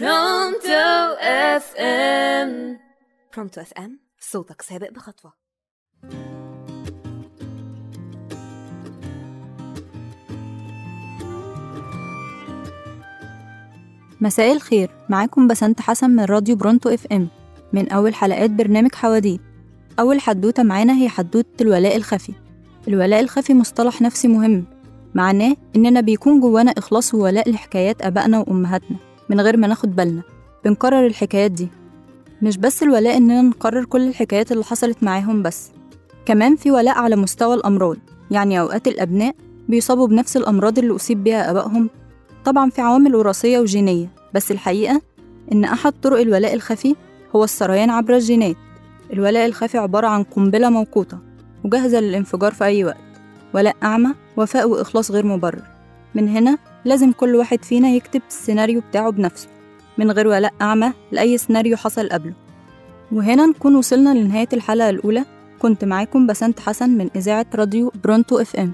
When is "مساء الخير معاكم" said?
14.20-15.48